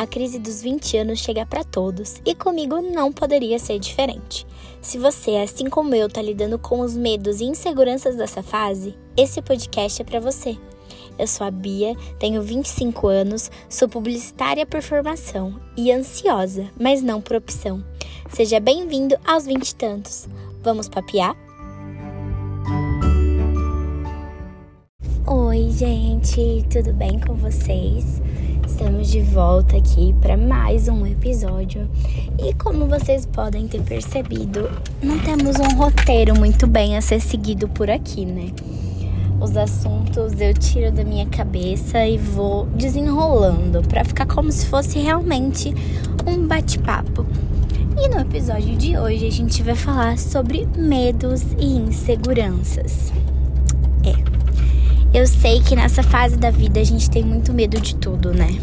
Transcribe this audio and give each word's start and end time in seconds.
A 0.00 0.06
crise 0.06 0.38
dos 0.38 0.62
20 0.62 0.96
anos 0.96 1.18
chega 1.18 1.44
para 1.44 1.62
todos 1.62 2.22
e 2.24 2.34
comigo 2.34 2.80
não 2.80 3.12
poderia 3.12 3.58
ser 3.58 3.78
diferente. 3.78 4.46
Se 4.80 4.96
você, 4.96 5.36
assim 5.36 5.68
como 5.68 5.94
eu, 5.94 6.08
tá 6.08 6.22
lidando 6.22 6.58
com 6.58 6.80
os 6.80 6.96
medos 6.96 7.42
e 7.42 7.44
inseguranças 7.44 8.16
dessa 8.16 8.42
fase, 8.42 8.96
esse 9.14 9.42
podcast 9.42 10.00
é 10.00 10.04
para 10.06 10.18
você. 10.18 10.56
Eu 11.18 11.26
sou 11.26 11.46
a 11.46 11.50
Bia, 11.50 11.94
tenho 12.18 12.40
25 12.40 13.08
anos, 13.08 13.50
sou 13.68 13.90
publicitária 13.90 14.64
por 14.64 14.80
formação 14.80 15.60
e 15.76 15.92
ansiosa, 15.92 16.70
mas 16.80 17.02
não 17.02 17.20
por 17.20 17.36
opção. 17.36 17.84
Seja 18.30 18.58
bem-vindo 18.58 19.18
aos 19.22 19.44
20 19.44 19.68
e 19.68 19.74
tantos. 19.74 20.26
Vamos 20.62 20.88
papiar? 20.88 21.36
Oi, 25.26 25.70
gente, 25.72 26.64
tudo 26.70 26.90
bem 26.94 27.20
com 27.20 27.34
vocês? 27.34 28.22
Estamos 28.80 29.10
de 29.10 29.20
volta 29.20 29.76
aqui 29.76 30.14
para 30.22 30.38
mais 30.38 30.88
um 30.88 31.06
episódio. 31.06 31.86
E 32.42 32.54
como 32.54 32.86
vocês 32.86 33.26
podem 33.26 33.68
ter 33.68 33.82
percebido, 33.82 34.70
não 35.02 35.18
temos 35.18 35.56
um 35.56 35.76
roteiro 35.76 36.34
muito 36.34 36.66
bem 36.66 36.96
a 36.96 37.02
ser 37.02 37.20
seguido 37.20 37.68
por 37.68 37.90
aqui, 37.90 38.24
né? 38.24 38.46
Os 39.38 39.54
assuntos 39.54 40.40
eu 40.40 40.54
tiro 40.54 40.90
da 40.90 41.04
minha 41.04 41.26
cabeça 41.26 42.06
e 42.06 42.16
vou 42.16 42.64
desenrolando 42.68 43.82
para 43.82 44.02
ficar 44.02 44.24
como 44.24 44.50
se 44.50 44.64
fosse 44.64 44.98
realmente 44.98 45.74
um 46.26 46.46
bate-papo. 46.46 47.26
E 48.02 48.08
no 48.08 48.18
episódio 48.18 48.78
de 48.78 48.96
hoje 48.96 49.26
a 49.26 49.30
gente 49.30 49.62
vai 49.62 49.74
falar 49.74 50.16
sobre 50.16 50.66
medos 50.74 51.42
e 51.58 51.66
inseguranças. 51.66 53.12
É, 54.06 55.18
eu 55.18 55.26
sei 55.26 55.60
que 55.60 55.76
nessa 55.76 56.02
fase 56.02 56.38
da 56.38 56.50
vida 56.50 56.80
a 56.80 56.84
gente 56.84 57.10
tem 57.10 57.22
muito 57.22 57.52
medo 57.52 57.78
de 57.78 57.94
tudo, 57.96 58.32
né? 58.32 58.58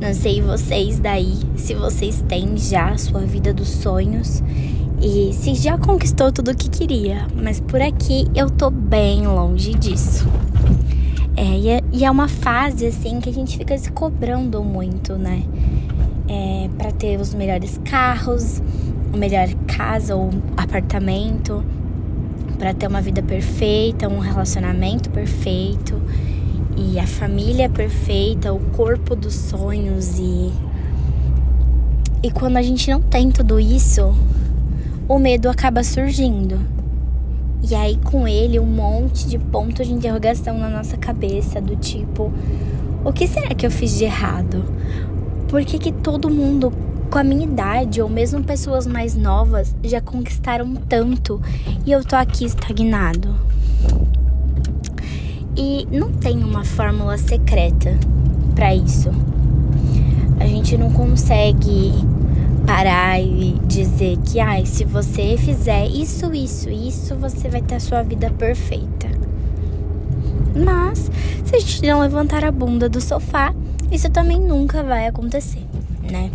Não 0.00 0.14
sei 0.14 0.40
vocês 0.40 0.98
daí, 0.98 1.34
se 1.56 1.74
vocês 1.74 2.24
têm 2.26 2.56
já 2.56 2.88
a 2.88 2.96
sua 2.96 3.20
vida 3.20 3.52
dos 3.52 3.68
sonhos 3.68 4.42
e 4.98 5.30
se 5.34 5.54
já 5.54 5.76
conquistou 5.76 6.32
tudo 6.32 6.52
o 6.52 6.56
que 6.56 6.70
queria, 6.70 7.26
mas 7.36 7.60
por 7.60 7.82
aqui 7.82 8.26
eu 8.34 8.48
tô 8.48 8.70
bem 8.70 9.26
longe 9.26 9.74
disso. 9.74 10.26
É, 11.36 11.76
é, 11.76 11.80
e 11.92 12.02
é 12.06 12.10
uma 12.10 12.28
fase 12.28 12.86
assim 12.86 13.20
que 13.20 13.28
a 13.28 13.32
gente 13.32 13.58
fica 13.58 13.76
se 13.76 13.92
cobrando 13.92 14.64
muito, 14.64 15.16
né? 15.16 15.42
É, 16.26 16.70
para 16.78 16.92
ter 16.92 17.20
os 17.20 17.34
melhores 17.34 17.78
carros, 17.84 18.62
a 19.12 19.16
melhor 19.18 19.48
casa 19.66 20.16
ou 20.16 20.30
apartamento 20.56 21.62
para 22.58 22.72
ter 22.72 22.86
uma 22.86 23.02
vida 23.02 23.22
perfeita, 23.22 24.08
um 24.08 24.18
relacionamento 24.18 25.10
perfeito 25.10 26.00
e 26.80 26.98
a 26.98 27.06
família 27.06 27.68
perfeita, 27.68 28.52
o 28.52 28.60
corpo 28.70 29.14
dos 29.14 29.34
sonhos 29.34 30.18
e 30.18 30.50
e 32.22 32.30
quando 32.30 32.56
a 32.56 32.62
gente 32.62 32.90
não 32.90 33.00
tem 33.00 33.30
tudo 33.30 33.58
isso, 33.58 34.14
o 35.08 35.18
medo 35.18 35.48
acaba 35.48 35.82
surgindo. 35.82 36.60
E 37.68 37.74
aí 37.74 37.96
com 37.96 38.28
ele 38.28 38.58
um 38.58 38.66
monte 38.66 39.26
de 39.26 39.38
pontos 39.38 39.86
de 39.86 39.92
interrogação 39.92 40.58
na 40.58 40.68
nossa 40.68 40.96
cabeça 40.96 41.60
do 41.60 41.76
tipo, 41.76 42.32
o 43.04 43.12
que 43.12 43.26
será 43.26 43.54
que 43.54 43.66
eu 43.66 43.70
fiz 43.70 43.96
de 43.96 44.04
errado? 44.04 44.64
Por 45.48 45.64
que, 45.64 45.78
que 45.78 45.92
todo 45.92 46.30
mundo 46.30 46.72
com 47.10 47.18
a 47.18 47.24
minha 47.24 47.44
idade 47.44 48.00
ou 48.00 48.08
mesmo 48.08 48.42
pessoas 48.44 48.86
mais 48.86 49.16
novas 49.16 49.74
já 49.82 50.00
conquistaram 50.00 50.74
tanto 50.76 51.40
e 51.84 51.90
eu 51.90 52.04
tô 52.04 52.16
aqui 52.16 52.44
estagnado. 52.44 53.34
E 55.62 55.86
não 55.90 56.10
tem 56.10 56.42
uma 56.42 56.64
fórmula 56.64 57.18
secreta 57.18 57.94
para 58.54 58.74
isso. 58.74 59.10
A 60.40 60.46
gente 60.46 60.74
não 60.78 60.90
consegue 60.90 61.92
parar 62.66 63.20
e 63.20 63.60
dizer 63.66 64.16
que 64.24 64.40
ah, 64.40 64.64
se 64.64 64.86
você 64.86 65.36
fizer 65.36 65.86
isso, 65.86 66.32
isso, 66.32 66.70
isso, 66.70 67.14
você 67.14 67.50
vai 67.50 67.60
ter 67.60 67.74
a 67.74 67.80
sua 67.80 68.02
vida 68.02 68.30
perfeita. 68.30 69.06
Mas 70.56 71.10
se 71.44 71.54
a 71.54 71.58
gente 71.60 71.82
não 71.82 72.00
levantar 72.00 72.42
a 72.42 72.50
bunda 72.50 72.88
do 72.88 72.98
sofá, 72.98 73.54
isso 73.92 74.08
também 74.08 74.40
nunca 74.40 74.82
vai 74.82 75.08
acontecer, 75.08 75.66
né? 76.10 76.30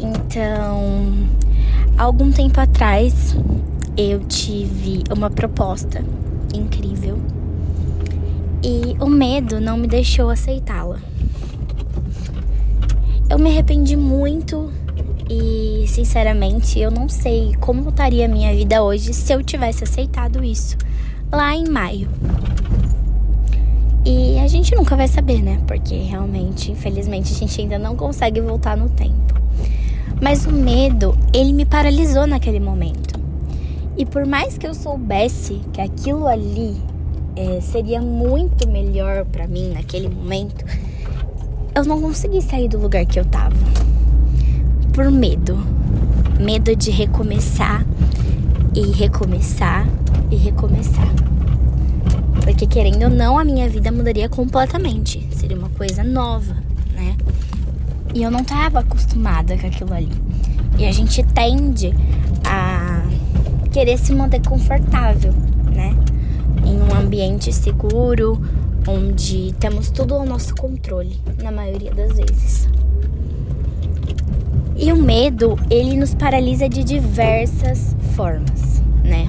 Então, 0.00 1.12
algum 1.96 2.32
tempo 2.32 2.58
atrás, 2.58 3.36
eu 3.96 4.18
tive 4.24 5.04
uma 5.08 5.30
proposta 5.30 6.04
incrível 6.52 7.19
medo 9.20 9.60
não 9.60 9.76
me 9.76 9.86
deixou 9.86 10.30
aceitá-la. 10.30 10.98
Eu 13.28 13.38
me 13.38 13.50
arrependi 13.50 13.94
muito 13.94 14.72
e, 15.28 15.84
sinceramente, 15.86 16.80
eu 16.80 16.90
não 16.90 17.06
sei 17.06 17.54
como 17.60 17.90
estaria 17.90 18.24
a 18.24 18.28
minha 18.28 18.50
vida 18.54 18.82
hoje 18.82 19.12
se 19.12 19.30
eu 19.30 19.44
tivesse 19.44 19.84
aceitado 19.84 20.42
isso 20.42 20.74
lá 21.30 21.54
em 21.54 21.68
maio. 21.68 22.08
E 24.06 24.38
a 24.38 24.46
gente 24.46 24.74
nunca 24.74 24.96
vai 24.96 25.06
saber, 25.06 25.42
né? 25.42 25.60
Porque 25.66 25.96
realmente, 25.96 26.72
infelizmente, 26.72 27.30
a 27.30 27.36
gente 27.36 27.60
ainda 27.60 27.78
não 27.78 27.96
consegue 27.96 28.40
voltar 28.40 28.74
no 28.74 28.88
tempo. 28.88 29.34
Mas 30.18 30.46
o 30.46 30.50
medo, 30.50 31.14
ele 31.34 31.52
me 31.52 31.66
paralisou 31.66 32.26
naquele 32.26 32.58
momento. 32.58 33.20
E 33.98 34.06
por 34.06 34.24
mais 34.24 34.56
que 34.56 34.66
eu 34.66 34.72
soubesse 34.72 35.60
que 35.74 35.80
aquilo 35.82 36.26
ali 36.26 36.74
é, 37.36 37.60
seria 37.60 38.00
muito 38.00 38.68
melhor 38.68 39.24
para 39.24 39.46
mim 39.46 39.70
naquele 39.70 40.08
momento, 40.08 40.64
eu 41.74 41.84
não 41.84 42.00
consegui 42.00 42.42
sair 42.42 42.68
do 42.68 42.78
lugar 42.78 43.06
que 43.06 43.18
eu 43.18 43.24
tava. 43.24 43.56
Por 44.92 45.10
medo. 45.10 45.58
Medo 46.40 46.74
de 46.74 46.90
recomeçar 46.90 47.84
e 48.74 48.90
recomeçar 48.92 49.86
e 50.30 50.36
recomeçar. 50.36 51.08
Porque 52.42 52.66
querendo 52.66 53.04
ou 53.04 53.10
não, 53.10 53.38
a 53.38 53.44
minha 53.44 53.68
vida 53.68 53.92
mudaria 53.92 54.28
completamente. 54.28 55.26
Seria 55.32 55.56
uma 55.56 55.68
coisa 55.70 56.02
nova, 56.02 56.54
né? 56.94 57.16
E 58.14 58.22
eu 58.22 58.30
não 58.30 58.40
estava 58.40 58.80
acostumada 58.80 59.56
com 59.56 59.66
aquilo 59.66 59.92
ali. 59.92 60.12
E 60.78 60.86
a 60.86 60.92
gente 60.92 61.22
tende 61.22 61.94
a 62.44 63.02
querer 63.70 63.98
se 63.98 64.14
manter 64.14 64.40
confortável, 64.46 65.32
né? 65.72 65.94
Em 66.70 66.80
um 66.80 66.94
ambiente 66.94 67.52
seguro, 67.52 68.40
onde 68.86 69.52
temos 69.58 69.90
tudo 69.90 70.14
ao 70.14 70.24
nosso 70.24 70.54
controle, 70.54 71.18
na 71.42 71.50
maioria 71.50 71.92
das 71.92 72.16
vezes. 72.16 72.68
E 74.76 74.92
o 74.92 74.96
medo, 74.96 75.58
ele 75.68 75.96
nos 75.96 76.14
paralisa 76.14 76.68
de 76.68 76.84
diversas 76.84 77.96
formas, 78.14 78.80
né? 79.02 79.28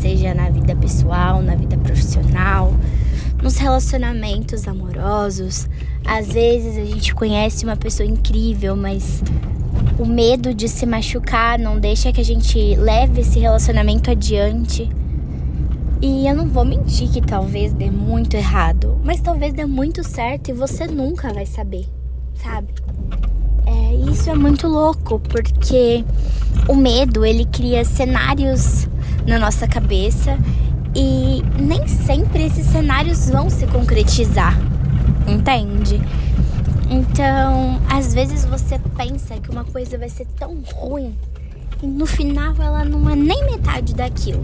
Seja 0.00 0.32
na 0.32 0.48
vida 0.48 0.76
pessoal, 0.76 1.42
na 1.42 1.56
vida 1.56 1.76
profissional, 1.76 2.72
nos 3.42 3.56
relacionamentos 3.56 4.68
amorosos. 4.68 5.68
Às 6.04 6.28
vezes 6.28 6.78
a 6.78 6.84
gente 6.84 7.12
conhece 7.16 7.64
uma 7.64 7.76
pessoa 7.76 8.08
incrível, 8.08 8.76
mas 8.76 9.24
o 9.98 10.06
medo 10.06 10.54
de 10.54 10.68
se 10.68 10.86
machucar 10.86 11.58
não 11.58 11.80
deixa 11.80 12.12
que 12.12 12.20
a 12.20 12.24
gente 12.24 12.76
leve 12.76 13.22
esse 13.22 13.40
relacionamento 13.40 14.08
adiante. 14.08 14.88
E 16.02 16.26
eu 16.26 16.34
não 16.34 16.48
vou 16.48 16.64
mentir 16.64 17.08
que 17.08 17.20
talvez 17.20 17.72
dê 17.72 17.88
muito 17.88 18.34
errado, 18.34 19.00
mas 19.04 19.20
talvez 19.20 19.52
dê 19.52 19.64
muito 19.64 20.02
certo 20.02 20.48
e 20.48 20.52
você 20.52 20.88
nunca 20.88 21.32
vai 21.32 21.46
saber, 21.46 21.86
sabe? 22.34 22.74
É, 23.64 24.10
isso 24.10 24.28
é 24.28 24.34
muito 24.34 24.66
louco, 24.66 25.20
porque 25.20 26.04
o 26.68 26.74
medo 26.74 27.24
ele 27.24 27.44
cria 27.44 27.84
cenários 27.84 28.88
na 29.28 29.38
nossa 29.38 29.68
cabeça 29.68 30.36
e 30.92 31.40
nem 31.56 31.86
sempre 31.86 32.46
esses 32.46 32.66
cenários 32.66 33.30
vão 33.30 33.48
se 33.48 33.64
concretizar, 33.68 34.58
entende? 35.28 36.00
Então, 36.90 37.80
às 37.88 38.12
vezes 38.12 38.44
você 38.44 38.76
pensa 38.96 39.36
que 39.36 39.50
uma 39.50 39.64
coisa 39.64 39.96
vai 39.96 40.08
ser 40.08 40.26
tão 40.36 40.60
ruim 40.74 41.16
e 41.80 41.86
no 41.86 42.06
final 42.06 42.56
ela 42.58 42.84
não 42.84 43.08
é 43.08 43.14
nem 43.14 43.44
metade 43.44 43.94
daquilo. 43.94 44.42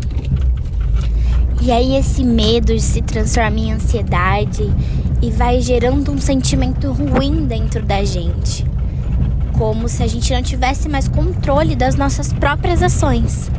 E 1.60 1.72
aí 1.72 1.96
esse 1.96 2.24
medo 2.24 2.78
se 2.78 3.02
transforma 3.02 3.58
em 3.58 3.72
ansiedade 3.72 4.72
e 5.20 5.30
vai 5.30 5.60
gerando 5.60 6.12
um 6.12 6.18
sentimento 6.18 6.92
ruim 6.92 7.46
dentro 7.46 7.84
da 7.84 8.04
gente. 8.04 8.64
Como 9.56 9.88
se 9.88 10.02
a 10.02 10.06
gente 10.06 10.32
não 10.32 10.42
tivesse 10.42 10.88
mais 10.88 11.08
controle 11.08 11.74
das 11.74 11.96
nossas 11.96 12.32
próprias 12.32 12.82
ações. 12.82 13.50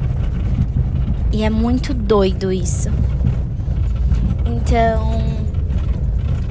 E 1.31 1.43
é 1.43 1.49
muito 1.49 1.93
doido 1.93 2.51
isso. 2.51 2.89
Então, 4.45 5.21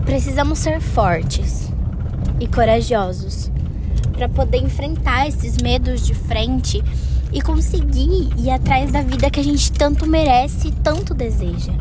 precisamos 0.05 0.59
ser 0.59 0.81
fortes 0.81 1.73
e 2.39 2.47
corajosos 2.47 3.51
para 4.13 4.29
poder 4.29 4.59
enfrentar 4.59 5.29
esses 5.29 5.57
medos 5.59 6.07
de 6.07 6.13
frente 6.13 6.83
e 7.33 7.41
conseguir 7.41 8.31
ir 8.37 8.51
atrás 8.51 8.93
da 8.93 9.03
vida 9.03 9.31
que 9.31 9.41
a 9.41 9.45
gente 9.45 9.73
tanto 9.73 10.07
merece 10.07 10.69
e 10.69 10.73
tanto 10.73 11.15
deseja. 11.15 11.73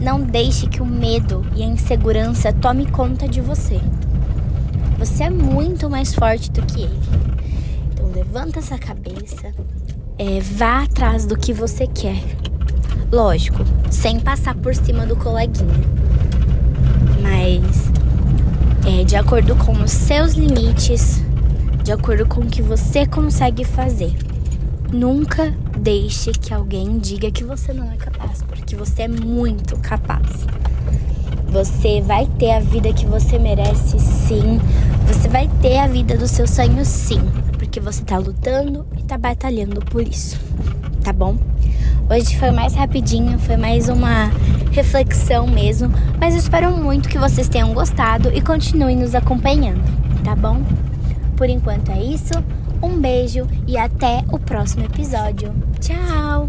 Não 0.00 0.20
deixe 0.20 0.66
que 0.66 0.82
o 0.82 0.86
medo 0.86 1.46
e 1.54 1.62
a 1.62 1.66
insegurança 1.66 2.52
tome 2.52 2.86
conta 2.86 3.28
de 3.28 3.40
você. 3.40 3.80
Você 4.98 5.24
é 5.24 5.30
muito 5.30 5.88
mais 5.88 6.14
forte 6.14 6.50
do 6.50 6.62
que 6.62 6.82
ele. 6.82 7.00
Então 7.92 8.10
levanta 8.12 8.58
essa 8.58 8.78
cabeça, 8.78 9.54
é, 10.18 10.40
vá 10.40 10.82
atrás 10.82 11.24
do 11.26 11.36
que 11.36 11.52
você 11.52 11.86
quer. 11.86 12.22
Lógico, 13.12 13.64
sem 13.90 14.18
passar 14.18 14.54
por 14.56 14.74
cima 14.74 15.06
do 15.06 15.16
coleguinha. 15.16 15.74
Mas 17.20 17.92
é, 18.86 19.04
de 19.04 19.14
acordo 19.16 19.54
com 19.54 19.72
os 19.72 19.92
seus 19.92 20.32
limites, 20.32 21.22
de 21.84 21.92
acordo 21.92 22.26
com 22.26 22.40
o 22.40 22.46
que 22.46 22.62
você 22.62 23.06
consegue 23.06 23.64
fazer. 23.64 24.12
Nunca 24.92 25.50
deixe 25.78 26.32
que 26.32 26.52
alguém 26.52 26.98
diga 26.98 27.30
que 27.30 27.42
você 27.42 27.72
não 27.72 27.90
é 27.90 27.96
capaz, 27.96 28.42
porque 28.42 28.76
você 28.76 29.04
é 29.04 29.08
muito 29.08 29.74
capaz. 29.78 30.46
Você 31.48 32.02
vai 32.02 32.26
ter 32.38 32.52
a 32.52 32.60
vida 32.60 32.92
que 32.92 33.06
você 33.06 33.38
merece, 33.38 33.98
sim. 33.98 34.60
Você 35.06 35.28
vai 35.28 35.48
ter 35.62 35.78
a 35.78 35.86
vida 35.86 36.18
dos 36.18 36.30
seus 36.30 36.50
sonhos, 36.50 36.88
sim. 36.88 37.20
Porque 37.58 37.80
você 37.80 38.04
tá 38.04 38.18
lutando 38.18 38.84
e 38.98 39.02
tá 39.02 39.16
batalhando 39.16 39.80
por 39.80 40.06
isso. 40.06 40.38
Tá 41.02 41.10
bom? 41.10 41.38
Hoje 42.10 42.36
foi 42.36 42.50
mais 42.50 42.74
rapidinho, 42.74 43.38
foi 43.38 43.56
mais 43.56 43.88
uma 43.88 44.30
reflexão 44.72 45.46
mesmo. 45.46 45.90
Mas 46.20 46.34
eu 46.34 46.40
espero 46.40 46.70
muito 46.70 47.08
que 47.08 47.18
vocês 47.18 47.48
tenham 47.48 47.72
gostado 47.72 48.30
e 48.34 48.42
continuem 48.42 48.96
nos 48.96 49.14
acompanhando, 49.14 49.82
tá 50.22 50.36
bom? 50.36 50.60
Por 51.42 51.50
enquanto 51.50 51.90
é 51.90 52.00
isso. 52.00 52.34
Um 52.80 53.00
beijo 53.00 53.48
e 53.66 53.76
até 53.76 54.22
o 54.30 54.38
próximo 54.38 54.84
episódio. 54.84 55.52
Tchau! 55.80 56.48